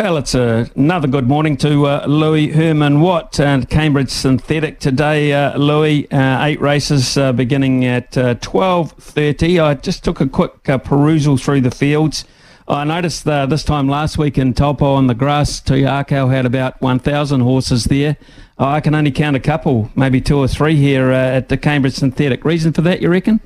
[0.00, 5.32] Well, it's uh, another good morning to uh, Louis Herman Watt and Cambridge Synthetic today.
[5.32, 9.58] Uh, Louis, uh, eight races uh, beginning at uh, twelve thirty.
[9.58, 12.24] I just took a quick perusal through the fields.
[12.68, 16.80] I noticed this time last week in Taupo on the grass, Te Akau had about
[16.80, 18.16] one thousand horses there.
[18.56, 22.44] I can only count a couple, maybe two or three here at the Cambridge Synthetic.
[22.44, 23.40] Reason for that, you reckon?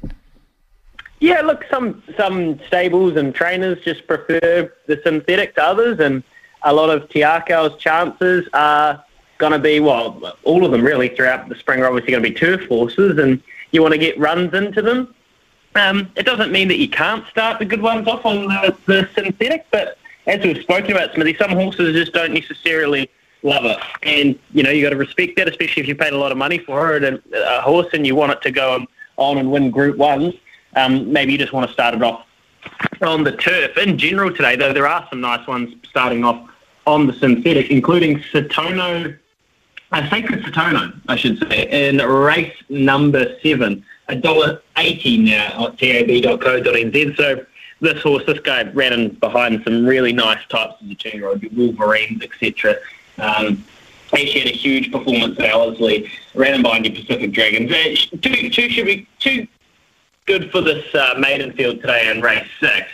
[1.19, 6.23] Yeah, look, some some stables and trainers just prefer the synthetic to others, and
[6.65, 9.05] a lot of Te Akau's chances are
[9.39, 12.29] going to be, well, all of them really throughout the spring are obviously going to
[12.29, 15.15] be turf horses, and you want to get runs into them.
[15.75, 19.09] Um, it doesn't mean that you can't start the good ones off on the, the
[19.15, 23.11] synthetic, but as we've spoken about, Smithy, some horses just don't necessarily
[23.43, 23.79] love it.
[24.03, 26.39] And, you know, you've got to respect that, especially if you paid a lot of
[26.39, 29.71] money for it and a horse and you want it to go on and win
[29.71, 30.39] Group 1s.
[30.77, 32.27] Um, maybe you just want to start it off
[33.01, 33.77] on the turf.
[33.79, 36.49] In general today, though, there are some nice ones starting off
[36.87, 39.17] on the synthetic, including Satono,
[39.93, 45.79] uh, Sacred Satono, I should say, in race number seven, a dollar eighty now at
[45.79, 47.17] tab.co.nz.
[47.17, 47.47] So
[47.81, 52.23] this horse, this guy ran in behind some really nice types of the two-year-old, Wolverines,
[52.23, 52.77] etc.
[53.19, 53.65] Um,
[54.13, 57.71] actually had a huge performance at Ellerslie, ran in behind your Pacific Dragons.
[57.71, 59.47] Uh, two, two should be two
[60.27, 62.89] good for this uh, maiden field today in race six.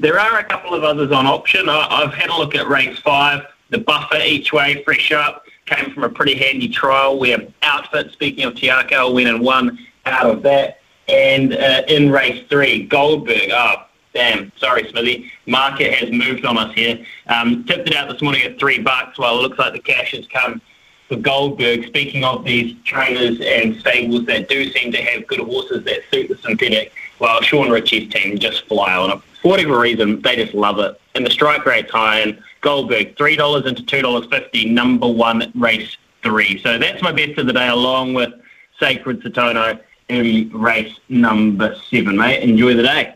[0.00, 1.68] There are a couple of others on option.
[1.68, 3.44] I, have had a look at race five.
[3.68, 8.44] The buffer each way, fresh up, came from a pretty handy trial where Outfit, speaking
[8.44, 10.80] of Te Akau, went and won out of that.
[11.06, 13.84] And uh, in race three, Goldberg, oh,
[14.14, 15.30] damn, sorry, Smithy.
[15.44, 17.04] Market has moved on us here.
[17.26, 19.18] Um, tipped it out this morning at three bucks.
[19.18, 20.62] Well, it looks like the cash has come
[21.08, 21.86] for Goldberg.
[21.88, 26.28] Speaking of these trainers and stables that do seem to have good horses that suit
[26.28, 30.54] the synthetic, well, Shaun Ritchie's team just fly on it for whatever reason, they just
[30.54, 31.00] love it.
[31.14, 32.20] And the strike rate's high.
[32.20, 36.60] And Goldberg, three dollars into two dollars fifty, number one race three.
[36.62, 38.32] So that's my best of the day, along with
[38.78, 42.16] Sacred Satono in race number seven.
[42.16, 43.14] Mate, enjoy the day.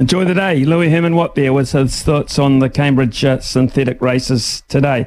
[0.00, 0.64] Enjoy the day.
[0.64, 5.06] Louis Herman Watt there with his thoughts on the Cambridge uh, synthetic races today.